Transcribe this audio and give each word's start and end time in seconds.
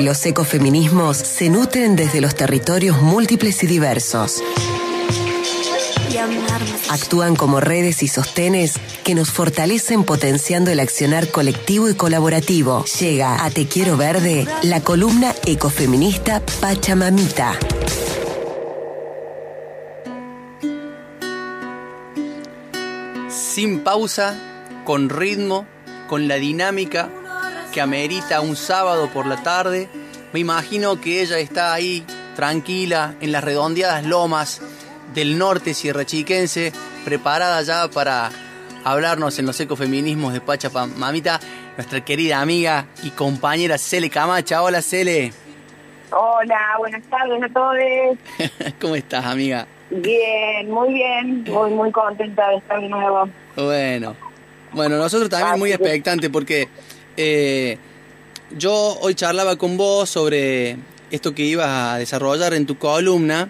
Los 0.00 0.24
ecofeminismos 0.24 1.18
se 1.18 1.50
nutren 1.50 1.94
desde 1.94 2.22
los 2.22 2.34
territorios 2.34 3.02
múltiples 3.02 3.62
y 3.64 3.66
diversos. 3.66 4.42
Actúan 6.88 7.36
como 7.36 7.60
redes 7.60 8.02
y 8.02 8.08
sostenes 8.08 8.80
que 9.04 9.14
nos 9.14 9.30
fortalecen 9.30 10.04
potenciando 10.04 10.70
el 10.70 10.80
accionar 10.80 11.28
colectivo 11.28 11.90
y 11.90 11.94
colaborativo. 11.94 12.86
Llega 12.98 13.44
a 13.44 13.50
Te 13.50 13.66
Quiero 13.66 13.98
Verde 13.98 14.46
la 14.62 14.80
columna 14.80 15.34
ecofeminista 15.44 16.40
Pachamamita. 16.62 17.58
Sin 23.28 23.80
pausa, 23.80 24.34
con 24.86 25.10
ritmo, 25.10 25.66
con 26.08 26.26
la 26.26 26.36
dinámica 26.36 27.10
que 27.70 27.80
amerita 27.80 28.40
un 28.40 28.56
sábado 28.56 29.08
por 29.12 29.26
la 29.26 29.42
tarde. 29.42 29.88
Me 30.32 30.40
imagino 30.40 31.00
que 31.00 31.22
ella 31.22 31.38
está 31.38 31.72
ahí 31.72 32.04
tranquila 32.36 33.14
en 33.20 33.32
las 33.32 33.44
redondeadas 33.44 34.04
lomas 34.04 34.60
del 35.14 35.38
norte 35.38 35.74
sierrachiquense, 35.74 36.72
preparada 37.04 37.62
ya 37.62 37.88
para 37.88 38.30
hablarnos 38.84 39.38
en 39.38 39.46
los 39.46 39.58
ecofeminismos 39.60 40.32
de 40.32 40.40
Pachamamita, 40.40 41.40
nuestra 41.76 42.04
querida 42.04 42.40
amiga 42.40 42.86
y 43.02 43.10
compañera 43.10 43.78
Cele 43.78 44.10
Camacha. 44.10 44.62
Hola 44.62 44.82
Cele. 44.82 45.32
Hola, 46.12 46.58
buenas 46.78 47.02
tardes 47.04 47.42
a 47.42 47.48
todos. 47.48 48.74
¿Cómo 48.80 48.96
estás, 48.96 49.24
amiga? 49.24 49.66
Bien, 49.90 50.70
muy 50.70 50.94
bien, 50.94 51.44
muy 51.44 51.70
muy 51.70 51.90
contenta 51.90 52.48
de 52.50 52.56
estar 52.56 52.80
de 52.80 52.88
nuevo. 52.88 53.28
Bueno, 53.56 54.16
bueno, 54.72 54.96
nosotros 54.96 55.28
también 55.28 55.58
muy 55.58 55.72
expectantes 55.72 56.30
porque 56.30 56.68
eh, 57.16 57.78
yo 58.56 58.98
hoy 59.00 59.14
charlaba 59.14 59.56
con 59.56 59.76
vos 59.76 60.08
sobre 60.10 60.76
esto 61.10 61.34
que 61.34 61.42
ibas 61.42 61.68
a 61.68 61.98
desarrollar 61.98 62.54
en 62.54 62.66
tu 62.66 62.78
columna 62.78 63.48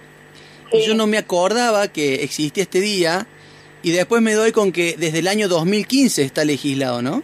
y 0.73 0.83
yo 0.83 0.95
no 0.95 1.07
me 1.07 1.19
acordaba 1.19 1.89
que 1.89 2.23
existía 2.23 2.63
este 2.63 2.81
día 2.81 3.27
y 3.83 3.93
después 3.93 4.23
me 4.23 4.35
doy 4.35 4.53
con 4.53 4.73
que 4.73 4.97
desde 4.99 5.21
el 5.21 5.29
año 5.29 5.49
2015 5.49 6.23
está 6.23 6.45
legislado, 6.45 7.03
¿no? 7.03 7.23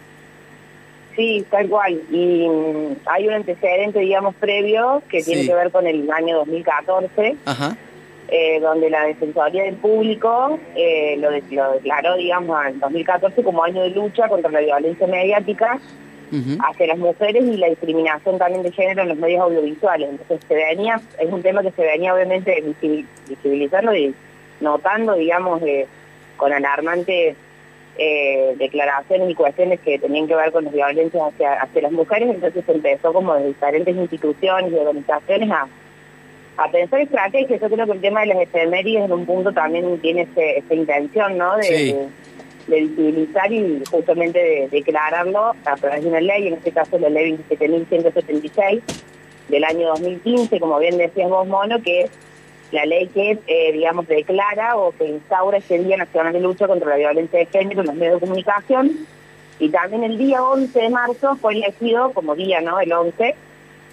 Sí, 1.15 1.45
tal 1.49 1.67
cual. 1.67 2.01
Y 2.11 2.47
mm, 2.47 2.95
hay 3.05 3.27
un 3.27 3.33
antecedente, 3.33 3.99
digamos, 3.99 4.35
previo 4.35 5.01
que 5.09 5.23
tiene 5.23 5.45
que 5.45 5.53
ver 5.53 5.71
con 5.71 5.87
el 5.87 6.09
año 6.11 6.37
2014, 6.37 7.35
eh, 8.29 8.59
donde 8.59 8.89
la 8.89 9.03
Defensoría 9.03 9.63
del 9.63 9.75
Público 9.75 10.59
eh, 10.75 11.15
lo, 11.17 11.31
lo, 11.31 11.73
declaró, 11.73 12.17
digamos, 12.17 12.65
en 12.67 12.79
2014 12.79 13.43
como 13.43 13.63
año 13.63 13.81
de 13.83 13.89
lucha 13.91 14.27
contra 14.27 14.51
la 14.51 14.59
violencia 14.59 15.07
mediática 15.07 15.79
hacia 16.59 16.87
las 16.87 16.97
mujeres 16.97 17.43
y 17.43 17.57
la 17.57 17.67
discriminación 17.69 18.37
también 18.37 18.63
de 18.63 18.71
género 18.71 19.03
en 19.03 19.09
los 19.09 19.17
medios 19.17 19.41
audiovisuales. 19.41 20.09
Entonces 20.09 20.39
se 20.47 20.55
venía, 20.55 20.99
es 21.19 21.31
un 21.31 21.41
tema 21.41 21.61
que 21.61 21.71
se 21.71 21.81
venía 21.83 22.13
obviamente 22.13 22.63
visibilizando 23.27 23.95
y 23.95 24.13
notando, 24.59 25.13
digamos, 25.13 25.61
con 26.37 26.53
alarmantes 26.53 27.35
eh, 27.97 28.55
declaraciones 28.57 29.29
y 29.29 29.33
cuestiones 29.33 29.79
que 29.79 29.97
tenían 29.97 30.27
que 30.27 30.35
ver 30.35 30.51
con 30.51 30.65
las 30.65 30.73
violencias 30.73 31.33
hacia, 31.33 31.53
hacia 31.61 31.81
las 31.81 31.91
mujeres, 31.91 32.29
entonces 32.29 32.63
se 32.63 32.71
empezó 32.71 33.11
como 33.11 33.33
de 33.33 33.47
diferentes 33.47 33.95
instituciones 33.95 34.71
y 34.71 34.75
organizaciones 34.75 35.49
a, 35.49 35.67
a 36.57 36.71
pensar 36.71 37.01
estrategias. 37.01 37.59
Yo 37.59 37.69
creo 37.69 37.85
que 37.87 37.91
el 37.93 38.01
tema 38.01 38.21
de 38.21 38.27
las 38.27 38.41
efemérides 38.41 39.05
en 39.05 39.11
un 39.11 39.25
punto 39.25 39.51
también 39.51 39.97
tiene 39.99 40.23
ese, 40.23 40.59
esa 40.59 40.73
intención, 40.75 41.37
¿no? 41.37 41.57
de 41.57 41.67
de 41.67 42.07
visibilizar 42.67 43.51
y 43.51 43.81
justamente 43.89 44.39
de 44.39 44.67
declararlo 44.69 45.53
a 45.65 45.75
través 45.75 46.03
de 46.03 46.09
una 46.09 46.21
ley, 46.21 46.47
en 46.47 46.55
este 46.55 46.71
caso 46.71 46.99
la 46.99 47.09
ley 47.09 47.37
27.176 47.49 48.81
del 49.49 49.63
año 49.63 49.87
2015, 49.89 50.59
como 50.59 50.79
bien 50.79 50.97
decías 50.97 51.29
vos, 51.29 51.47
Mono, 51.47 51.81
que 51.81 52.03
es 52.03 52.11
la 52.71 52.85
ley 52.85 53.07
que, 53.07 53.39
eh, 53.47 53.71
digamos, 53.71 54.07
declara 54.07 54.75
o 54.75 54.91
que 54.91 55.07
instaura 55.07 55.57
este 55.57 55.79
Día 55.79 55.97
Nacional 55.97 56.33
de 56.33 56.41
Lucha 56.41 56.67
contra 56.67 56.89
la 56.89 56.97
Violencia 56.97 57.39
de 57.39 57.45
Género 57.45 57.81
en 57.81 57.87
los 57.87 57.95
medios 57.95 58.15
de 58.15 58.27
comunicación. 58.27 58.91
Y 59.59 59.69
también 59.69 60.03
el 60.03 60.17
día 60.17 60.43
11 60.43 60.79
de 60.79 60.89
marzo 60.89 61.35
fue 61.37 61.53
elegido 61.53 62.11
como 62.11 62.35
día, 62.35 62.61
¿no? 62.61 62.79
El 62.79 62.91
11 62.91 63.35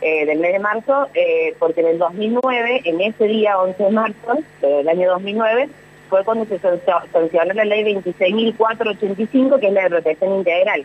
eh, 0.00 0.26
del 0.26 0.38
mes 0.40 0.52
de 0.52 0.58
marzo, 0.58 1.06
eh, 1.14 1.54
porque 1.58 1.80
en 1.80 1.86
el 1.86 1.98
2009, 1.98 2.82
en 2.84 3.00
ese 3.00 3.24
día 3.24 3.58
11 3.58 3.82
de 3.82 3.90
marzo 3.90 4.38
del 4.60 4.88
año 4.88 5.10
2009, 5.10 5.68
fue 6.14 6.24
cuando 6.24 6.44
se 6.44 6.60
sancionó 6.60 7.54
la 7.54 7.64
ley 7.64 7.82
26.485, 7.82 9.58
que 9.58 9.66
es 9.66 9.72
la 9.72 9.82
de 9.82 9.90
protección 9.90 10.36
integral, 10.36 10.84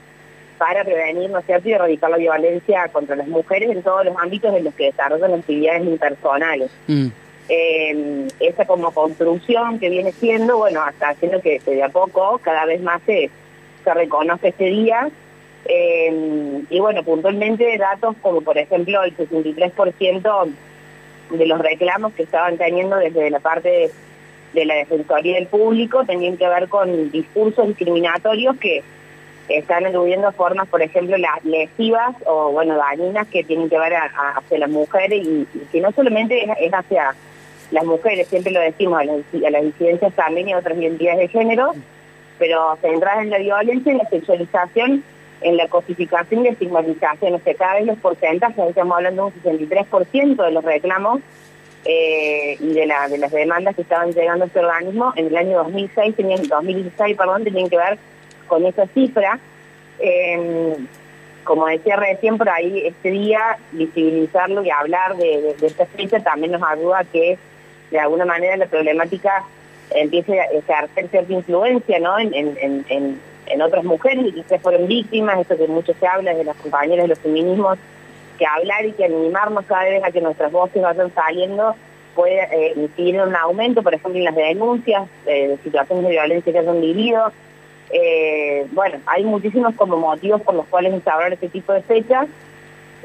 para 0.57 0.83
prevenir, 0.83 1.29
¿no 1.29 1.37
es 1.37 1.45
cierto?, 1.45 1.69
y 1.69 1.73
erradicar 1.73 2.09
la 2.09 2.17
violencia 2.17 2.87
contra 2.91 3.15
las 3.15 3.27
mujeres 3.27 3.69
en 3.69 3.83
todos 3.83 4.05
los 4.05 4.17
ámbitos 4.17 4.55
en 4.55 4.63
los 4.63 4.73
que 4.73 4.85
desarrollan 4.85 5.35
actividades 5.35 5.85
impersonales. 5.85 6.71
Mm. 6.87 7.07
Eh, 7.47 8.27
esa 8.39 8.65
como 8.65 8.91
construcción 8.91 9.77
que 9.77 9.89
viene 9.89 10.11
siendo, 10.13 10.57
bueno, 10.57 10.81
hasta 10.81 11.09
haciendo 11.09 11.41
que 11.41 11.59
de 11.59 11.83
a 11.83 11.89
poco 11.89 12.39
cada 12.43 12.65
vez 12.65 12.81
más 12.81 12.99
se, 13.05 13.29
se 13.83 13.93
reconoce 13.93 14.47
este 14.47 14.65
día. 14.65 15.09
Eh, 15.65 16.63
y 16.71 16.79
bueno, 16.79 17.03
puntualmente 17.03 17.77
datos 17.77 18.15
como 18.23 18.41
por 18.41 18.57
ejemplo 18.57 19.03
el 19.03 19.15
63% 19.15 20.49
de 21.31 21.45
los 21.45 21.59
reclamos 21.59 22.13
que 22.13 22.23
estaban 22.23 22.57
teniendo 22.57 22.95
desde 22.95 23.29
la 23.29 23.39
parte 23.39 23.69
de 23.69 23.91
de 24.53 24.65
la 24.65 24.75
Defensoría 24.75 25.35
del 25.35 25.47
Público 25.47 26.03
tenían 26.05 26.37
que 26.37 26.47
ver 26.47 26.67
con 26.69 27.11
discursos 27.11 27.67
discriminatorios 27.67 28.57
que 28.57 28.83
están 29.49 29.85
aludiendo 29.85 30.31
formas, 30.31 30.67
por 30.67 30.81
ejemplo, 30.81 31.17
las 31.17 31.43
lesivas 31.43 32.15
o, 32.25 32.51
bueno, 32.51 32.77
dañinas 32.77 33.27
que 33.27 33.43
tienen 33.43 33.69
que 33.69 33.79
ver 33.79 33.93
hacia 33.95 34.59
las 34.59 34.69
mujeres 34.69 35.25
y, 35.25 35.47
que 35.71 35.81
no 35.81 35.91
solamente 35.91 36.47
es, 36.59 36.73
hacia 36.73 37.15
las 37.71 37.85
mujeres, 37.85 38.27
siempre 38.27 38.51
lo 38.51 38.59
decimos, 38.59 39.01
a 39.01 39.05
las, 39.05 39.63
disidencias 39.63 40.13
también 40.13 40.49
y 40.49 40.53
otras 40.53 40.77
identidades 40.77 41.19
de 41.19 41.27
género, 41.27 41.73
pero 42.37 42.77
centradas 42.81 43.23
en 43.23 43.31
la 43.31 43.39
violencia, 43.39 43.91
en 43.91 43.97
la 43.97 44.09
sexualización, 44.09 45.03
en 45.41 45.57
la 45.57 45.67
cosificación 45.67 46.45
y 46.45 46.49
estigmatización. 46.49 47.33
O 47.33 47.39
sea, 47.39 47.53
cada 47.55 47.75
vez 47.75 47.85
los 47.85 47.97
porcentajes, 47.97 48.69
estamos 48.69 48.97
hablando 48.97 49.31
de 49.43 49.49
un 49.49 49.59
63% 49.59 50.45
de 50.45 50.51
los 50.51 50.63
reclamos 50.63 51.21
eh, 51.85 52.57
y 52.59 52.73
de, 52.73 52.85
la, 52.85 53.07
de 53.07 53.17
las 53.17 53.31
demandas 53.31 53.75
que 53.75 53.83
estaban 53.83 54.11
llegando 54.11 54.43
a 54.43 54.47
este 54.47 54.59
organismo 54.59 55.13
en 55.15 55.27
el 55.27 55.37
año 55.37 55.57
2006, 55.59 56.15
tenían, 56.15 56.43
2016, 56.47 57.17
perdón, 57.17 57.43
tenían 57.43 57.69
que 57.69 57.77
ver 57.77 57.97
con 58.47 58.65
esa 58.65 58.85
cifra. 58.87 59.39
Em, 59.99 60.87
como 61.43 61.67
decía 61.67 61.95
recién 61.95 62.37
por 62.37 62.49
ahí, 62.49 62.85
este 62.85 63.11
día 63.11 63.57
visibilizarlo 63.71 64.63
y 64.63 64.69
hablar 64.69 65.15
de, 65.17 65.55
esta 65.61 65.85
fecha 65.87 66.19
también 66.19 66.51
nos 66.51 66.63
ayuda 66.63 66.99
a 66.99 67.03
que 67.05 67.37
de 67.89 67.99
alguna 67.99 68.25
manera 68.25 68.57
la 68.57 68.67
problemática 68.67 69.43
empiece 69.91 70.39
a 70.39 70.45
ejercer 70.45 71.09
cierta 71.09 71.33
influencia 71.33 71.99
¿no? 71.99 72.19
en, 72.19 72.33
en, 72.35 72.85
en, 72.87 73.19
en 73.47 73.61
otras 73.61 73.83
mujeres 73.83 74.25
y 74.35 74.43
que 74.43 74.59
fueron 74.59 74.87
víctimas, 74.87 75.39
eso 75.39 75.57
que 75.57 75.67
mucho 75.67 75.93
se 75.99 76.05
habla 76.05 76.33
de 76.33 76.43
las 76.43 76.55
compañeras 76.57 77.05
de 77.05 77.09
los 77.09 77.19
feminismos 77.19 77.79
que 78.39 78.47
hablar 78.47 78.85
y 78.85 78.93
que 78.93 79.05
animarnos 79.05 79.65
cada 79.65 79.83
vez 79.83 80.03
a 80.03 80.11
que 80.11 80.21
nuestras 80.21 80.51
voces 80.51 80.81
vayan 80.81 81.13
saliendo 81.13 81.75
puede 82.15 82.41
eh, 82.51 82.89
en 82.97 83.21
un 83.21 83.35
aumento, 83.35 83.83
por 83.83 83.93
ejemplo, 83.93 84.17
en 84.17 84.25
las 84.25 84.35
denuncias 84.35 85.07
eh, 85.27 85.49
de 85.49 85.57
situaciones 85.57 86.05
de 86.05 86.11
violencia 86.11 86.51
que 86.51 86.59
han 86.59 86.81
vivido. 86.81 87.31
Eh, 87.91 88.65
bueno, 88.71 88.99
hay 89.05 89.23
muchísimos 89.23 89.75
como 89.75 89.97
motivos 89.97 90.41
por 90.41 90.55
los 90.55 90.65
cuales 90.67 90.93
instaurar 90.93 91.33
este 91.33 91.49
tipo 91.49 91.73
de 91.73 91.81
fechas. 91.81 92.27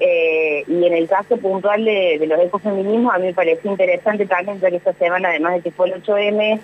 Eh, 0.00 0.64
y 0.66 0.86
en 0.86 0.92
el 0.92 1.08
caso 1.08 1.36
puntual 1.36 1.84
de, 1.84 2.16
de 2.18 2.26
los 2.26 2.40
ecofeminismos, 2.40 3.14
a 3.14 3.18
mí 3.18 3.26
me 3.26 3.34
parece 3.34 3.68
interesante 3.68 4.26
también, 4.26 4.60
ya 4.60 4.70
que 4.70 4.76
esta 4.76 4.92
semana, 4.94 5.28
además 5.28 5.54
de 5.54 5.60
que 5.60 5.70
fue 5.70 5.88
el 5.88 6.02
8M, 6.02 6.60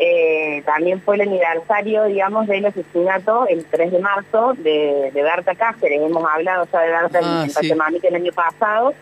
eh, 0.00 0.62
también 0.64 1.00
fue 1.00 1.16
el 1.16 1.22
aniversario, 1.22 2.04
digamos, 2.04 2.46
del 2.46 2.66
asesinato 2.66 3.46
el 3.48 3.64
3 3.64 3.90
de 3.92 3.98
marzo 3.98 4.54
de, 4.56 5.10
de 5.12 5.22
Berta 5.22 5.54
Cáceres. 5.56 6.00
Hemos 6.00 6.24
hablado 6.24 6.68
ya 6.72 6.80
de 6.80 6.88
Berta 6.88 7.20
ah, 7.22 7.44
en 7.44 8.06
el 8.06 8.14
año 8.14 8.32
pasado. 8.32 8.94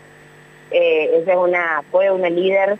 Eh, 0.71 1.21
ella 1.21 1.33
es 1.33 1.39
una, 1.39 1.83
fue 1.91 2.09
una 2.09 2.29
líder 2.29 2.77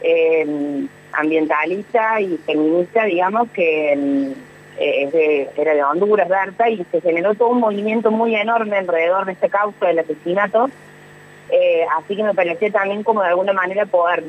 eh, 0.00 0.86
ambientalista 1.12 2.20
y 2.20 2.38
feminista, 2.38 3.04
digamos, 3.04 3.50
que 3.50 4.32
eh, 4.78 5.50
era 5.56 5.74
de 5.74 5.84
Honduras, 5.84 6.28
Berta, 6.28 6.70
y 6.70 6.84
se 6.90 7.00
generó 7.02 7.34
todo 7.34 7.48
un 7.48 7.60
movimiento 7.60 8.10
muy 8.10 8.34
enorme 8.34 8.78
alrededor 8.78 9.26
de 9.26 9.32
este 9.32 9.50
causa 9.50 9.86
del 9.86 9.98
asesinato. 9.98 10.70
así 11.98 12.16
que 12.16 12.22
me 12.22 12.32
pareció 12.32 12.72
también 12.72 13.02
como 13.02 13.20
de 13.20 13.28
alguna 13.28 13.52
manera 13.52 13.84
poder 13.84 14.24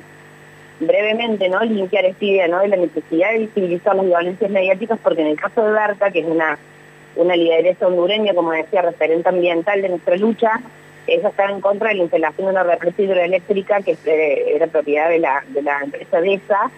brevemente 0.82 1.48
no 1.48 1.62
limpiar 1.62 2.06
esta 2.06 2.26
idea 2.26 2.60
de 2.60 2.68
la 2.68 2.76
necesidad 2.76 3.32
de 3.32 3.40
visibilizar 3.40 3.96
las 3.96 4.06
violencias 4.06 4.52
mediáticas, 4.52 5.00
porque 5.02 5.22
en 5.22 5.28
el 5.28 5.40
caso 5.40 5.64
de 5.64 5.72
Berta, 5.72 6.12
que 6.12 6.20
es 6.20 6.26
una, 6.26 6.58
una 7.16 7.36
lideresa 7.36 7.88
hondureña, 7.88 8.34
como 8.34 8.52
decía, 8.52 8.82
referente 8.82 9.30
ambiental 9.30 9.82
de 9.82 9.90
nuestra 9.90 10.16
lucha, 10.18 10.62
ella 11.08 11.30
estaba 11.30 11.52
en 11.52 11.62
contra 11.62 11.90
de 11.90 11.96
la 11.96 12.04
instalación 12.04 12.48
de 12.48 12.52
una 12.52 12.64
represa 12.64 13.02
hidroeléctrica 13.02 13.82
que 13.82 13.98
eh, 14.06 14.56
era 14.56 14.68
propiedad 14.68 15.10
de 15.10 15.20
la, 15.20 15.44
de 15.48 15.62
la 15.62 15.80
empresa 15.84 16.22
DESA 16.22 16.72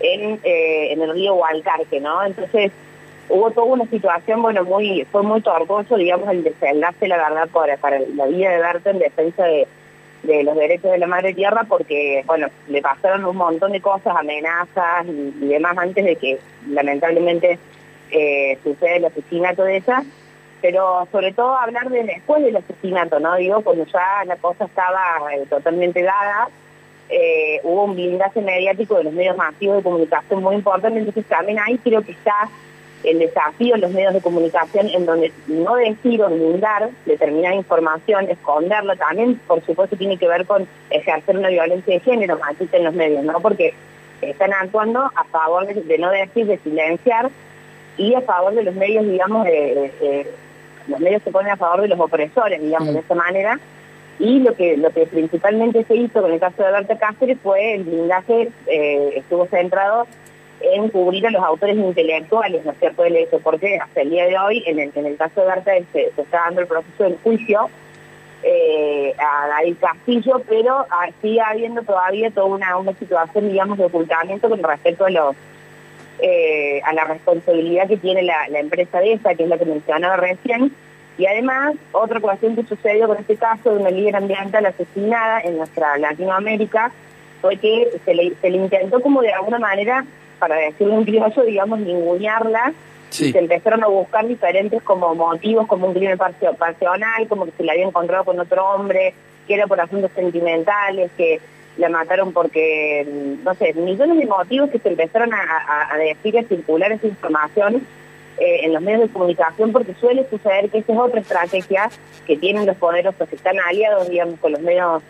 en, 0.00 0.40
eh, 0.42 0.92
en 0.92 1.02
el 1.02 1.12
río 1.12 1.34
Hualcarque. 1.34 2.02
Entonces 2.26 2.72
hubo 3.28 3.50
toda 3.50 3.66
una 3.66 3.86
situación, 3.86 4.42
bueno, 4.42 4.64
muy 4.64 5.06
fue 5.10 5.22
muy 5.22 5.40
tortuoso, 5.40 5.96
digamos, 5.96 6.28
el 6.28 6.44
desenlace, 6.44 7.08
la 7.08 7.16
verdad, 7.16 7.48
para, 7.52 7.76
para 7.76 8.00
la 8.00 8.26
vida 8.26 8.50
de 8.50 8.58
Berta 8.58 8.90
en 8.90 8.98
defensa 8.98 9.44
de 9.44 9.66
de 10.24 10.42
los 10.42 10.56
derechos 10.56 10.90
de 10.90 10.98
la 10.98 11.06
madre 11.06 11.34
tierra 11.34 11.64
porque, 11.68 12.22
bueno, 12.26 12.48
le 12.68 12.82
pasaron 12.82 13.24
un 13.24 13.36
montón 13.36 13.72
de 13.72 13.80
cosas, 13.80 14.16
amenazas 14.16 15.06
y, 15.06 15.46
demás 15.46 15.76
antes 15.78 16.04
de 16.04 16.16
que 16.16 16.38
lamentablemente 16.68 17.58
eh, 18.10 18.58
suceda 18.62 18.96
el 18.96 19.04
asesinato 19.04 19.64
de 19.64 19.76
ella, 19.76 20.02
pero 20.62 21.06
sobre 21.12 21.32
todo 21.32 21.56
hablar 21.56 21.90
de 21.90 22.04
después 22.04 22.42
del 22.42 22.56
asesinato, 22.56 23.20
¿no? 23.20 23.36
Digo, 23.36 23.60
cuando 23.62 23.84
ya 23.86 24.24
la 24.26 24.36
cosa 24.36 24.64
estaba 24.64 25.18
eh, 25.34 25.44
totalmente 25.48 26.02
dada, 26.02 26.48
eh, 27.08 27.60
hubo 27.62 27.84
un 27.84 27.94
blindaje 27.94 28.40
mediático 28.40 28.96
de 28.96 29.04
los 29.04 29.12
medios 29.12 29.36
masivos 29.36 29.76
de 29.76 29.82
comunicación 29.82 30.42
muy 30.42 30.56
importante, 30.56 30.98
entonces 30.98 31.26
también 31.26 31.58
ahí 31.58 31.78
creo 31.78 32.02
que 32.02 32.12
está 32.12 32.48
el 33.04 33.18
desafío 33.18 33.74
en 33.74 33.82
los 33.82 33.90
medios 33.90 34.14
de 34.14 34.20
comunicación 34.20 34.88
en 34.88 35.06
donde 35.06 35.32
no 35.46 35.76
decir 35.76 36.22
o 36.22 36.28
blindar 36.28 36.90
determinada 37.06 37.54
información, 37.54 38.28
esconderla, 38.30 38.96
también 38.96 39.40
por 39.46 39.64
supuesto 39.64 39.96
tiene 39.96 40.16
que 40.16 40.28
ver 40.28 40.46
con 40.46 40.66
ejercer 40.90 41.36
una 41.36 41.48
violencia 41.48 41.94
de 41.94 42.00
género, 42.00 42.38
machista 42.38 42.76
en 42.76 42.84
los 42.84 42.94
medios, 42.94 43.24
¿no? 43.24 43.40
Porque 43.40 43.74
están 44.22 44.52
actuando 44.52 45.00
a 45.00 45.24
favor 45.24 45.66
de, 45.66 45.98
no 45.98 46.10
decir, 46.10 46.46
de 46.46 46.58
silenciar 46.58 47.30
y 47.96 48.14
a 48.14 48.22
favor 48.22 48.54
de 48.54 48.64
los 48.64 48.74
medios, 48.74 49.06
digamos, 49.06 49.44
de, 49.44 50.26
los 50.88 51.00
medios 51.00 51.22
se 51.22 51.30
ponen 51.30 51.52
a 51.52 51.56
favor 51.56 51.82
de 51.82 51.88
los 51.88 52.00
opresores, 52.00 52.60
digamos, 52.60 52.92
de 52.92 53.00
esa 53.00 53.14
manera. 53.14 53.58
Y 54.18 54.38
lo 54.40 54.54
que 54.54 54.76
lo 54.76 54.90
que 54.90 55.06
principalmente 55.06 55.82
se 55.84 55.96
hizo 55.96 56.22
con 56.22 56.32
el 56.32 56.38
caso 56.38 56.62
de 56.62 56.70
Berta 56.70 56.96
Cáceres 56.96 57.36
fue 57.42 57.74
el 57.74 57.82
blindaje, 57.82 58.48
eh, 58.68 59.12
estuvo 59.16 59.46
centrado 59.46 60.06
en 60.72 60.88
cubrir 60.88 61.26
a 61.26 61.30
los 61.30 61.42
autores 61.42 61.76
intelectuales, 61.76 62.64
¿no 62.64 62.72
es 62.72 62.78
cierto?, 62.78 63.02
del 63.02 63.16
hecho, 63.16 63.38
porque 63.40 63.76
hasta 63.76 64.00
el 64.00 64.10
día 64.10 64.26
de 64.26 64.38
hoy, 64.38 64.62
en 64.66 64.78
el, 64.78 64.90
en 64.94 65.06
el 65.06 65.16
caso 65.16 65.40
de 65.40 65.46
Berta, 65.46 65.72
se, 65.92 66.06
está 66.16 66.40
dando 66.46 66.62
el 66.62 66.66
proceso 66.66 67.04
del 67.04 67.18
juicio 67.22 67.68
eh, 68.42 69.14
a 69.18 69.48
David 69.48 69.76
Castillo, 69.80 70.42
pero 70.48 70.86
sigue 71.22 71.40
habiendo 71.40 71.82
todavía 71.82 72.30
toda 72.30 72.46
una, 72.46 72.76
una 72.76 72.94
situación, 72.94 73.48
digamos, 73.48 73.78
de 73.78 73.84
ocultamiento 73.84 74.48
con 74.48 74.62
respecto 74.62 75.06
a 75.06 75.10
los 75.10 75.36
eh, 76.20 76.80
a 76.84 76.92
la 76.92 77.04
responsabilidad 77.04 77.88
que 77.88 77.96
tiene 77.96 78.22
la, 78.22 78.48
la 78.48 78.60
empresa 78.60 79.00
de 79.00 79.14
esa, 79.14 79.34
que 79.34 79.42
es 79.42 79.48
la 79.48 79.58
que 79.58 79.64
mencionaba 79.64 80.16
recién, 80.16 80.72
y 81.16 81.26
además, 81.26 81.76
otra 81.92 82.20
cuestión 82.20 82.56
que 82.56 82.64
sucedió 82.64 83.06
con 83.06 83.18
este 83.18 83.36
caso 83.36 83.72
de 83.72 83.80
una 83.80 83.90
líder 83.90 84.16
ambiental 84.16 84.66
asesinada 84.66 85.40
en 85.40 85.56
nuestra 85.56 85.96
Latinoamérica 85.98 86.90
fue 87.40 87.56
que 87.56 87.88
se 88.04 88.14
le, 88.14 88.34
se 88.40 88.50
le 88.50 88.56
intentó 88.56 89.00
como 89.00 89.22
de 89.22 89.32
alguna 89.32 89.58
manera 89.58 90.04
para 90.38 90.56
decirle 90.56 90.94
un 90.94 91.04
criollo, 91.04 91.42
digamos, 91.42 91.80
ningunearla, 91.80 92.72
y 93.10 93.32
se 93.32 93.38
empezaron 93.38 93.84
a 93.84 93.86
buscar 93.86 94.26
diferentes 94.26 94.82
como 94.82 95.14
motivos, 95.14 95.66
como 95.66 95.86
un 95.86 95.94
crimen 95.94 96.18
pasional, 96.18 97.28
como 97.28 97.44
que 97.44 97.52
se 97.52 97.62
la 97.62 97.72
había 97.72 97.86
encontrado 97.86 98.24
con 98.24 98.40
otro 98.40 98.64
hombre, 98.70 99.14
que 99.46 99.54
era 99.54 99.66
por 99.66 99.80
asuntos 99.80 100.10
sentimentales, 100.14 101.10
que 101.16 101.40
la 101.76 101.88
mataron 101.88 102.32
porque, 102.32 103.06
no 103.44 103.54
sé, 103.54 103.72
millones 103.74 104.18
de 104.18 104.26
motivos 104.26 104.70
que 104.70 104.78
se 104.78 104.88
empezaron 104.88 105.30
a, 105.32 105.96
decir 105.98 106.34
y 106.34 106.38
a 106.38 106.44
circular 106.44 106.92
esa 106.92 107.06
información 107.06 107.86
eh, 108.38 108.60
en 108.62 108.72
los 108.72 108.82
medios 108.82 109.02
de 109.02 109.08
comunicación, 109.08 109.72
porque 109.72 109.94
suele 109.94 110.28
suceder 110.28 110.68
que 110.70 110.78
esa 110.78 110.92
es 110.92 110.98
otra 110.98 111.20
estrategia 111.20 111.90
que 112.26 112.36
tienen 112.36 112.66
los 112.66 112.76
poderosos 112.76 113.28
que 113.28 113.36
están 113.36 113.56
aliados, 113.60 114.08
digamos, 114.08 114.40
con 114.40 114.52
los 114.52 114.60
medios 114.60 115.02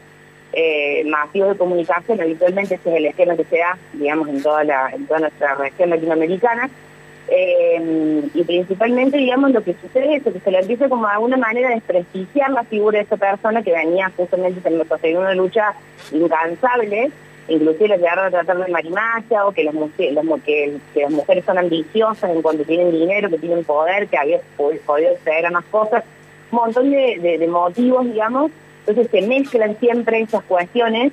eh, 0.57 1.03
masivos 1.07 1.51
de 1.51 1.57
comunicación, 1.57 2.21
habitualmente 2.21 2.77
ese 2.77 2.91
es 2.91 2.97
el 2.97 3.07
esquema 3.07 3.37
que 3.37 3.45
se 3.45 3.59
da, 3.59 3.77
digamos, 3.93 4.29
en 4.29 4.43
toda, 4.43 4.63
la, 4.63 4.89
en 4.91 5.07
toda 5.07 5.21
nuestra 5.21 5.55
región 5.57 5.91
latinoamericana. 5.91 6.71
Eh, 7.27 8.23
y 8.35 8.45
principalmente, 8.45 9.17
digamos, 9.17 9.51
lo 9.51 9.65
que 9.65 9.75
sucede 9.75 10.17
es 10.17 10.23
que 10.23 10.39
se 10.39 10.51
le 10.51 10.61
empieza 10.61 10.89
como 10.89 11.07
de 11.07 11.15
alguna 11.15 11.39
manera 11.39 11.71
a 11.71 11.75
desprestigiar 11.75 12.51
la 12.51 12.63
figura 12.65 12.99
de 12.99 13.05
esa 13.05 13.17
persona 13.17 13.63
que 13.63 13.73
venía 13.73 14.13
justamente 14.17 14.61
en 14.69 15.17
una 15.17 15.35
lucha 15.35 15.75
incansable, 16.13 17.11
inclusive 17.49 17.89
les 17.89 18.01
llegaron 18.01 18.27
a 18.27 18.31
tratar 18.31 18.59
de 18.59 18.71
marimacha 18.71 19.47
o 19.47 19.53
que, 19.53 19.65
las 19.65 19.75
mujeres 19.75 21.45
son 21.45 21.59
ambiciosas 21.59 22.31
en 22.31 22.43
cuanto 22.43 22.63
tienen 22.65 22.93
dinero, 22.93 23.31
que 23.31 23.39
tienen 23.39 23.65
poder, 23.65 24.07
que 24.07 24.19
había 24.19 24.41
podido 24.57 25.11
acceder 25.11 25.47
a 25.47 25.51
más 25.51 25.65
cosas, 25.65 26.05
un 26.53 26.59
montón 26.59 26.91
de 26.91 27.49
motivos, 27.49 28.05
digamos, 28.05 28.53
entonces 28.87 29.11
se 29.11 29.27
mezclan 29.27 29.79
siempre 29.79 30.21
esas 30.21 30.43
cuestiones 30.45 31.13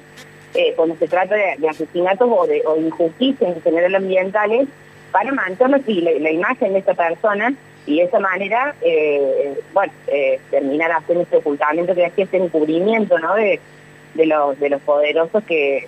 eh, 0.54 0.74
cuando 0.76 0.96
se 0.98 1.08
trata 1.08 1.36
de, 1.36 1.70
asesinatos 1.70 2.30
o 2.30 2.46
de 2.46 2.62
injusticias 2.78 3.56
en 3.56 3.62
general 3.62 3.96
ambientales 3.96 4.68
para 5.12 5.32
mantener 5.32 5.82
la, 5.88 6.32
imagen 6.32 6.74
de 6.74 6.80
esa 6.80 6.94
persona 6.94 7.54
y 7.86 7.98
de 7.98 8.04
esa 8.04 8.20
manera, 8.20 8.76
eh, 8.82 9.58
bueno, 9.74 9.94
eh, 10.08 10.40
terminar 10.50 10.92
haciendo 10.92 11.24
este 11.24 11.38
ocultamiento 11.38 11.96
que 11.96 12.06
hacía 12.06 12.26
este 12.26 12.38
encubrimiento 12.38 13.18
¿no? 13.20 13.36
de, 13.36 13.60
los, 14.16 14.60
de 14.60 14.78
poderosos 14.80 15.44
que, 15.46 15.88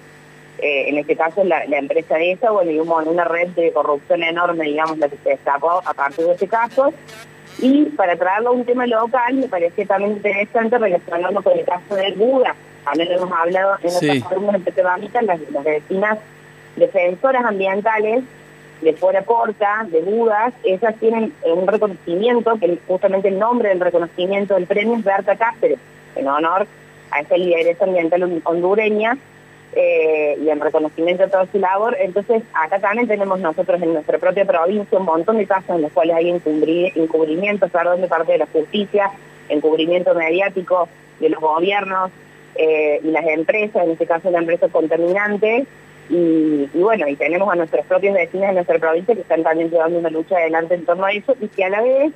en 0.60 0.98
este 0.98 1.18
caso 1.18 1.44
la, 1.44 1.66
la 1.66 1.78
empresa 1.78 2.16
de 2.16 2.32
esa, 2.32 2.52
bueno, 2.52 2.72
y 2.72 2.80
hubo 2.80 2.98
una 3.00 3.26
red 3.26 3.50
de 3.50 3.74
corrupción 3.74 4.24
enorme, 4.24 4.64
digamos, 4.64 4.98
la 4.98 5.10
que 5.10 5.18
se 5.18 5.30
destacó 5.32 5.82
a 5.86 5.94
partir 5.94 6.26
de 6.26 6.36
ese 6.36 6.48
caso, 6.48 6.94
y 7.60 7.86
para 7.86 8.16
traerlo 8.16 8.50
a 8.50 8.54
un 8.54 8.66
tema 8.66 8.86
local, 8.86 9.36
me 9.36 9.48
parece 9.48 9.86
también 9.86 10.14
interesante 10.14 10.78
relacionarlo 10.78 11.42
con 11.42 11.58
el 11.58 11.66
caso 11.66 11.96
de 11.96 12.12
Buda. 12.12 12.56
También 12.84 13.12
hemos 13.12 13.32
hablado 13.32 13.78
en 13.82 13.92
sí. 13.92 14.10
otras 14.10 14.24
columnas 14.24 14.66
de 14.66 14.84
las, 14.84 15.40
las 15.52 15.64
vecinas 15.64 16.20
defensoras 16.76 17.46
ambientales 17.46 18.24
de 18.82 18.94
Fuera 18.94 19.22
Porta, 19.22 19.86
de 19.90 20.02
Budas, 20.02 20.54
esas 20.64 20.96
tienen 20.98 21.34
un 21.46 21.68
reconocimiento, 21.68 22.58
que 22.60 22.78
justamente 22.88 23.30
el 23.30 23.40
nombre 23.40 23.70
del 23.70 23.80
reconocimiento 23.80 24.56
del 24.56 24.68
premio 24.68 24.98
es 24.98 25.04
Berta 25.04 25.36
Cáceres, 25.36 25.80
en 26.16 26.28
honor 26.28 26.68
a 27.12 27.22
esa 27.22 27.38
lideresa 27.38 27.86
ambiental 27.86 28.42
hondureña, 28.44 29.18
eh, 29.76 30.38
y 30.42 30.50
en 30.50 30.60
reconocimiento 30.60 31.24
de 31.24 31.30
toda 31.30 31.46
su 31.48 31.60
labor. 31.60 31.96
Entonces, 32.00 32.44
acá 32.54 32.80
también 32.80 33.08
tenemos 33.08 33.40
nosotros 33.40 33.82
en 33.82 33.94
nuestra 33.94 34.18
propia 34.18 34.46
provincia 34.46 34.98
un 34.98 35.06
montón 35.06 35.38
de 35.38 35.46
casos 35.46 35.76
en 35.76 35.82
los 35.82 35.92
cuales 35.92 36.16
hay 36.16 36.30
encubrimientos, 36.30 37.72
perdón, 37.72 38.02
de 38.02 38.08
parte 38.08 38.34
de 38.34 38.38
la 38.40 38.48
justicia, 38.48 39.12
encubrimiento 39.50 40.14
mediático 40.14 40.88
de 41.20 41.30
los 41.30 41.40
gobiernos 41.40 42.12
eh, 42.56 43.00
y 43.04 43.12
las 43.12 43.26
empresas, 43.26 43.84
en 43.84 43.92
este 43.92 44.06
caso 44.06 44.30
la 44.32 44.40
empresa 44.40 44.68
contaminante. 44.70 45.66
Y, 46.10 46.70
bueno, 46.74 47.08
y 47.08 47.16
tenemos 47.16 47.52
a 47.52 47.56
nuestros 47.56 47.86
propios 47.86 48.14
vecinos 48.14 48.48
de 48.50 48.54
nuestra 48.54 48.78
provincia 48.78 49.16
que 49.16 49.22
están 49.22 49.42
también 49.42 49.70
llevando 49.70 50.00
una 50.00 50.10
lucha 50.10 50.36
adelante 50.36 50.76
en 50.76 50.86
torno 50.86 51.06
a 51.06 51.12
eso 51.14 51.36
y 51.40 51.48
que 51.48 51.64
a 51.64 51.70
la 51.70 51.82
vez 51.82 52.14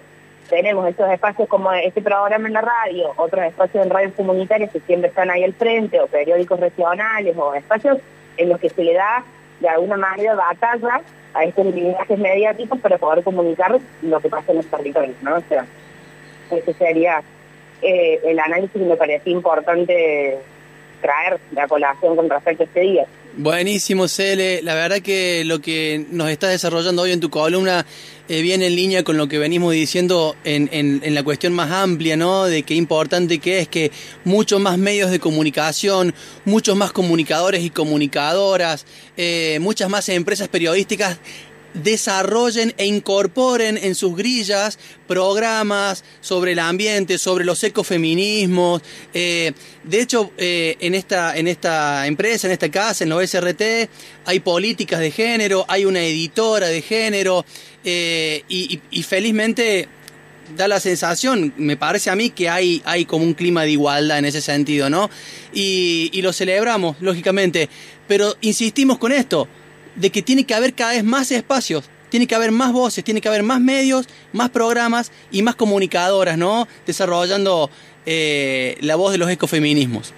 tenemos 0.49 0.87
estos 0.87 1.09
espacios 1.09 1.47
como 1.47 1.71
este 1.73 2.01
programa 2.01 2.47
en 2.47 2.53
la 2.53 2.61
radio, 2.61 3.13
otros 3.17 3.43
espacios 3.45 3.85
en 3.85 3.89
radios 3.89 4.13
comunitarias 4.13 4.71
que 4.71 4.79
siempre 4.81 5.09
están 5.09 5.29
ahí 5.29 5.43
al 5.43 5.53
frente, 5.53 5.99
o 5.99 6.07
periódicos 6.07 6.59
regionales, 6.59 7.35
o 7.37 7.53
espacios 7.53 7.99
en 8.37 8.49
los 8.49 8.59
que 8.59 8.69
se 8.69 8.83
le 8.83 8.93
da 8.93 9.23
de 9.59 9.69
alguna 9.69 9.97
manera 9.97 10.35
batalla 10.35 11.01
a 11.33 11.43
estos 11.43 11.65
mensajes 11.65 12.19
mediáticos 12.19 12.79
para 12.79 12.97
poder 12.97 13.23
comunicar 13.23 13.77
lo 14.01 14.19
que 14.19 14.29
pasa 14.29 14.51
en 14.51 14.57
los 14.57 14.67
territorios, 14.67 15.15
¿no? 15.21 15.37
Ese 15.37 16.73
sería 16.73 17.21
eh, 17.81 18.19
el 18.23 18.39
análisis 18.39 18.71
que 18.71 18.79
me 18.79 18.95
parecía 18.95 19.33
importante 19.33 20.37
traer 21.01 21.39
la 21.51 21.67
colación 21.67 22.15
con 22.15 22.29
respecto 22.29 22.63
a 22.63 22.65
este 22.65 22.79
día. 22.79 23.05
Buenísimo, 23.39 24.07
Cele. 24.07 24.63
La 24.63 24.73
verdad 24.73 24.99
que 24.99 25.43
lo 25.45 25.61
que 25.61 26.07
nos 26.09 26.31
estás 26.31 26.49
desarrollando 26.49 27.03
hoy 27.03 27.11
en 27.11 27.19
tu 27.19 27.29
columna 27.29 27.85
eh, 28.27 28.41
viene 28.41 28.65
en 28.65 28.75
línea 28.75 29.03
con 29.03 29.15
lo 29.15 29.27
que 29.27 29.37
venimos 29.37 29.73
diciendo 29.73 30.35
en, 30.43 30.67
en, 30.71 31.13
la 31.13 31.21
cuestión 31.21 31.53
más 31.53 31.69
amplia, 31.69 32.17
¿no? 32.17 32.45
De 32.45 32.63
qué 32.63 32.73
importante 32.73 33.37
que 33.37 33.59
es 33.59 33.67
que 33.67 33.91
muchos 34.23 34.59
más 34.59 34.79
medios 34.79 35.11
de 35.11 35.19
comunicación, 35.19 36.15
muchos 36.45 36.75
más 36.75 36.91
comunicadores 36.91 37.63
y 37.63 37.69
comunicadoras, 37.69 38.87
eh, 39.17 39.59
muchas 39.61 39.87
más 39.87 40.09
empresas 40.09 40.47
periodísticas 40.47 41.19
desarrollen 41.73 42.73
e 42.77 42.85
incorporen 42.85 43.77
en 43.77 43.95
sus 43.95 44.15
grillas 44.15 44.79
programas 45.07 46.03
sobre 46.21 46.53
el 46.53 46.59
ambiente, 46.59 47.17
sobre 47.17 47.45
los 47.45 47.63
ecofeminismos. 47.63 48.81
Eh, 49.13 49.53
de 49.83 50.01
hecho, 50.01 50.31
eh, 50.37 50.75
en, 50.79 50.95
esta, 50.95 51.37
en 51.37 51.47
esta 51.47 52.07
empresa, 52.07 52.47
en 52.47 52.53
esta 52.53 52.69
casa, 52.69 53.03
en 53.03 53.09
la 53.09 53.17
OSRT, 53.17 53.61
hay 54.25 54.39
políticas 54.39 54.99
de 54.99 55.11
género, 55.11 55.65
hay 55.67 55.85
una 55.85 56.01
editora 56.01 56.67
de 56.67 56.81
género 56.81 57.45
eh, 57.83 58.43
y, 58.49 59.03
felizmente 59.03 59.87
da 60.55 60.67
la 60.69 60.79
sensación, 60.79 61.53
me 61.57 61.75
parece 61.75 62.09
a 62.09 62.15
mí, 62.15 62.29
que 62.29 62.47
hay, 62.47 62.81
hay 62.85 63.03
como 63.03 63.25
un 63.25 63.33
clima 63.33 63.63
de 63.63 63.71
igualdad 63.71 64.17
en 64.17 64.25
ese 64.25 64.41
sentido, 64.41 64.89
¿no? 64.89 65.09
Y 65.53 66.21
lo 66.21 66.31
celebramos, 66.31 66.95
lógicamente. 67.01 67.67
Pero 68.07 68.37
insistimos 68.39 68.97
con 68.97 69.11
esto 69.11 69.49
de 69.97 70.09
que 70.11 70.21
tiene 70.21 70.45
que 70.45 70.53
haber 70.53 70.73
cada 70.73 70.91
vez 70.91 71.03
más 71.03 71.31
espacios, 71.31 71.89
tiene 72.09 72.27
que 72.27 72.35
haber 72.35 72.51
más 72.51 72.71
voces, 72.71 73.03
tiene 73.03 73.19
que 73.19 73.27
haber 73.27 73.43
más 73.43 73.59
medios, 73.59 74.07
más 74.31 74.49
programas 74.49 75.11
y 75.31 75.41
más 75.41 75.55
comunicadoras, 75.55 76.37
¿no? 76.37 76.67
Desarrollando 76.85 77.69
eh, 78.05 78.77
la 78.81 78.95
voz 78.95 79.11
de 79.11 79.17
los 79.17 79.29
ecofeminismos. 79.29 80.13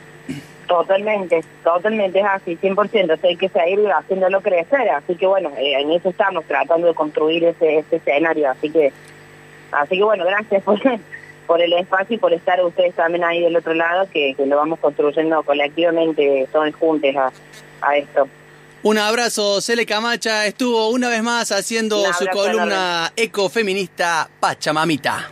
Totalmente, 0.67 1.43
totalmente 1.63 2.19
es 2.19 2.25
así, 2.25 2.55
100%, 2.55 3.17
o 3.24 3.27
hay 3.27 3.36
que 3.36 3.50
seguir 3.50 3.79
haciéndolo 3.91 4.39
crecer, 4.41 4.88
así 4.91 5.15
que 5.15 5.25
bueno, 5.25 5.50
eh, 5.57 5.81
en 5.81 5.89
eso 5.89 6.09
estamos 6.09 6.45
tratando 6.45 6.86
de 6.86 6.93
construir 6.93 7.43
ese, 7.43 7.79
ese 7.79 7.95
escenario, 7.95 8.51
así 8.51 8.69
que, 8.69 8.93
así 9.71 9.98
que 9.98 10.03
bueno, 10.03 10.25
gracias 10.25 10.62
por, 10.62 10.79
el 11.62 11.74
espacio 11.74 12.17
y 12.17 12.19
por 12.19 12.33
estar 12.33 12.63
ustedes 12.63 12.93
también 12.93 13.24
ahí 13.24 13.41
del 13.41 13.55
otro 13.55 13.74
lado, 13.74 14.07
que, 14.13 14.36
lo 14.38 14.57
vamos 14.57 14.77
construyendo 14.77 15.41
colectivamente 15.41 16.48
todos 16.51 16.71
juntos 16.75 17.15
a 17.81 17.98
esto. 17.98 18.29
Un 18.81 18.98
abrazo, 18.98 19.59
Cele 19.59 19.86
Camacha 19.86 20.45
estuvo 20.45 20.89
una 20.89 21.09
vez 21.09 21.21
más 21.21 21.51
haciendo 21.51 22.01
su 22.13 22.25
columna 22.27 23.12
ecofeminista 23.17 24.29
Pachamamita. 24.39 25.29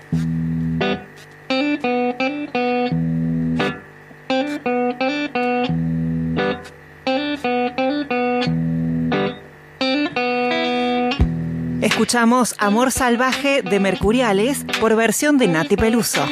Escuchamos 11.82 12.54
Amor 12.58 12.92
Salvaje 12.92 13.62
de 13.62 13.80
Mercuriales 13.80 14.66
por 14.82 14.94
versión 14.98 15.38
de 15.38 15.48
Nati 15.48 15.77
Peluso. 15.77 16.25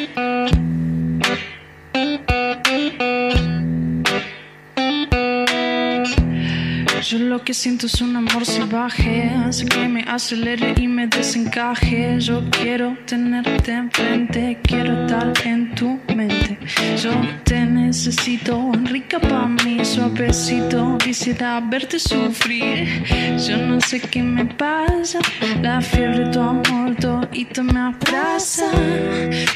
Que 7.46 7.54
siento 7.54 7.86
es 7.86 8.02
un 8.02 8.16
amor 8.16 8.44
salvaje, 8.44 9.30
hace 9.46 9.66
que 9.66 9.88
me 9.88 10.02
acelere 10.02 10.74
y 10.78 10.88
me 10.88 11.06
desencaje. 11.06 12.20
Yo 12.20 12.44
quiero 12.50 12.98
tenerte 13.06 13.72
enfrente, 13.72 14.58
quiero 14.64 15.06
estar 15.06 15.32
en 15.46 15.76
tu 15.76 16.00
mente. 16.16 16.58
Yo 17.04 17.12
te 17.44 17.64
necesito, 17.68 18.72
rica 18.86 19.20
para 19.20 19.46
mí, 19.46 19.86
suavecito. 19.86 20.98
Quisiera 20.98 21.60
verte 21.60 22.00
sufrir. 22.00 23.04
Yo 23.48 23.58
no 23.58 23.80
sé 23.80 24.00
qué 24.00 24.24
me 24.24 24.46
pasa, 24.46 25.20
la 25.62 25.82
fiebre 25.82 26.26
de 26.26 26.32
tu 26.32 26.40
amor 26.40 26.96
te 27.44 27.64
me 27.64 27.80
abraza. 27.80 28.70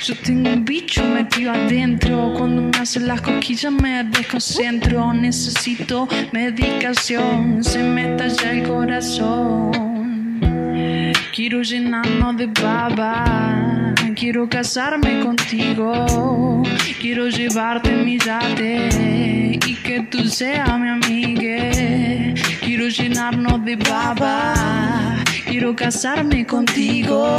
Yo 0.04 0.16
tengo 0.24 0.50
un 0.50 0.66
bicho 0.66 1.04
metido 1.04 1.52
adentro, 1.52 2.34
cuando 2.38 2.62
me 2.62 2.78
hacen 2.78 3.08
las 3.08 3.22
cosquillas 3.22 3.72
me 3.72 4.04
desconcentro. 4.06 5.14
Necesito 5.14 6.08
medicación 6.32 7.64
se 7.80 7.84
me 7.84 8.06
talla 8.18 8.52
el 8.52 8.68
corazón. 8.68 9.72
Quiero 11.34 11.62
llenarnos 11.62 12.36
de 12.36 12.48
baba, 12.48 13.94
quiero 14.16 14.50
casarme 14.50 15.22
contigo, 15.22 16.64
quiero 17.00 17.30
llevarte 17.30 17.92
mi 17.92 18.18
yate 18.18 19.60
y 19.66 19.74
que 19.86 20.02
tú 20.12 20.26
seas 20.26 20.78
mi 20.78 20.90
amiga. 20.90 21.72
Quiero 22.66 22.90
llenarnos 22.90 23.64
de 23.64 23.76
baba, 23.78 25.09
quiero 25.50 25.76
casarme 25.76 26.46
contigo, 26.46 27.36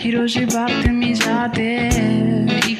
quiero 0.00 0.26
llevarte 0.26 0.88
en 0.88 0.98
mi 0.98 1.14
yate 1.14 2.30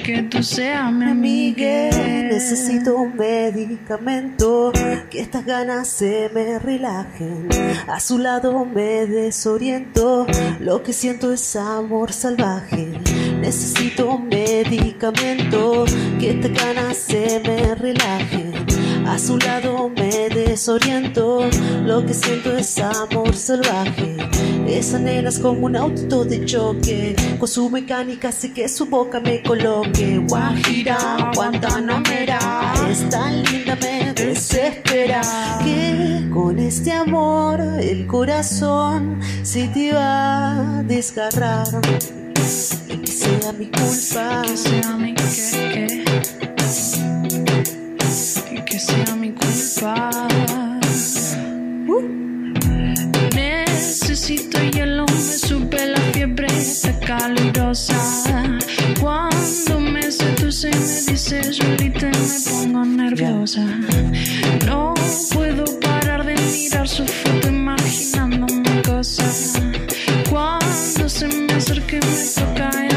que 0.02 0.22
tú 0.24 0.42
seas 0.42 0.92
mi 0.92 1.04
amiga. 1.04 1.90
Necesito 1.92 2.96
un 2.96 3.16
medicamento, 3.16 4.72
que 5.10 5.20
estas 5.20 5.44
ganas 5.44 5.88
se 5.88 6.30
me 6.34 6.58
relajen. 6.58 7.48
A 7.86 8.00
su 8.00 8.18
lado 8.18 8.64
me 8.64 9.06
desoriento, 9.06 10.26
lo 10.58 10.82
que 10.82 10.92
siento 10.92 11.32
es 11.32 11.54
amor 11.56 12.12
salvaje. 12.12 12.88
Necesito 13.40 14.14
un 14.14 14.28
medicamento, 14.28 15.84
que 16.18 16.30
estas 16.30 16.52
ganas 16.52 16.96
se 16.96 17.40
me 17.44 17.74
relajen. 17.74 18.69
A 19.06 19.18
su 19.18 19.38
lado 19.38 19.88
me 19.88 20.28
desoriento, 20.28 21.40
lo 21.84 22.04
que 22.04 22.14
siento 22.14 22.56
es 22.56 22.78
amor 22.78 23.34
salvaje. 23.34 24.16
Esa 24.66 24.98
nena 24.98 25.28
es 25.28 25.38
como 25.38 25.66
un 25.66 25.76
auto 25.76 26.24
de 26.24 26.44
choque, 26.44 27.16
con 27.38 27.48
su 27.48 27.68
mecánica 27.70 28.28
hace 28.28 28.52
que 28.52 28.68
su 28.68 28.86
boca 28.86 29.20
me 29.20 29.42
coloque. 29.42 30.18
Guajira, 30.28 31.32
Guantanamera, 31.34 32.38
es 32.88 33.08
tan 33.08 33.42
linda, 33.42 33.76
me 33.80 34.12
desespera. 34.12 35.20
Que 35.64 36.28
con 36.32 36.58
este 36.58 36.92
amor 36.92 37.60
el 37.60 38.06
corazón 38.06 39.20
se 39.42 39.68
te 39.68 39.92
va 39.92 40.78
a 40.78 40.82
desgarrar. 40.84 41.66
Que 41.82 43.06
sea 43.06 43.52
mi 43.52 43.66
culpa. 43.66 44.42
Que 44.42 44.56
sea 44.56 44.96
mi 44.96 45.14
que, 45.14 46.04
que 46.40 46.49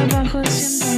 abajo 0.01 0.41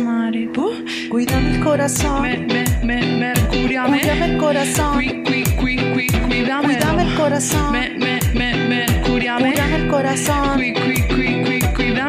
maripo. 0.04 0.72
Cuídame 1.10 1.56
el 1.56 1.64
corazón. 1.64 2.22
Me, 2.22 2.38
me, 2.38 2.66
me, 2.84 3.18
mercuriame. 3.18 4.00
Cuídame 4.00 4.26
el 4.26 4.38
corazón. 4.38 5.24
Cuídame 5.60 7.04
el 7.04 7.16
corazón. 7.16 7.72
Me, 7.72 7.90
me, 7.90 8.20
me, 8.34 8.56
mercuriame. 8.68 9.52
Cuídame 9.52 9.76
el 9.76 9.88
corazón. 9.88 10.62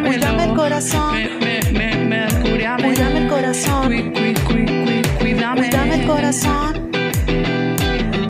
Cuídame 0.07 0.45
el 0.45 0.55
corazón. 0.55 1.15
Me, 1.15 1.29
me, 1.41 1.73
me, 1.73 1.97
mercuriame. 2.05 2.83
Cuídame 2.85 3.19
el 3.21 3.29
corazón. 3.29 4.13
cuídame. 4.47 5.03
Cuídame 5.21 5.95
el 5.95 6.07
corazón. 6.07 6.76